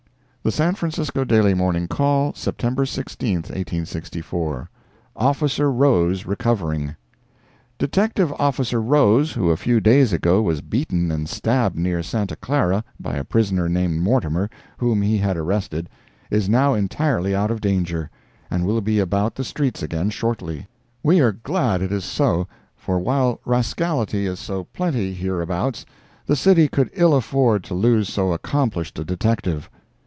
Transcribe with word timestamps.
The 0.43 0.49
San 0.51 0.73
Francisco 0.73 1.23
Daily 1.23 1.53
Morning 1.53 1.87
Call, 1.87 2.33
September 2.33 2.83
16, 2.83 3.35
1864 3.35 4.71
OFFICER 5.15 5.71
ROSE 5.71 6.25
RECOVERING 6.25 6.95
Detective 7.77 8.33
Officer 8.39 8.81
Rose, 8.81 9.33
who 9.33 9.51
a 9.51 9.55
few 9.55 9.79
days 9.79 10.11
ago 10.11 10.41
was 10.41 10.61
beaten 10.61 11.11
and 11.11 11.29
stabbed 11.29 11.75
near 11.77 12.01
Santa 12.01 12.35
Clara, 12.35 12.83
by 12.99 13.17
a 13.17 13.23
prisoner 13.23 13.69
named 13.69 14.01
Mortimer, 14.01 14.49
whom 14.79 15.03
he 15.03 15.19
had 15.19 15.37
arrested, 15.37 15.87
is 16.31 16.49
now 16.49 16.73
entirely 16.73 17.35
out 17.35 17.51
of 17.51 17.61
danger, 17.61 18.09
and 18.49 18.65
will 18.65 18.81
be 18.81 18.97
about 18.97 19.35
the 19.35 19.43
streets 19.43 19.83
again 19.83 20.09
shortly. 20.09 20.65
We 21.03 21.19
are 21.19 21.33
glad 21.33 21.83
it 21.83 21.91
is 21.91 22.03
so, 22.03 22.47
for 22.75 22.97
while 22.97 23.39
rascality 23.45 24.25
is 24.25 24.39
so 24.39 24.63
plenty 24.73 25.13
hereabouts, 25.13 25.85
the 26.25 26.35
city 26.35 26.67
could 26.67 26.89
ill 26.93 27.13
afford 27.13 27.63
to 27.65 27.75
lose 27.75 28.09
so 28.09 28.33
accomplished 28.33 28.97
a 28.97 29.05
detective. 29.05 29.69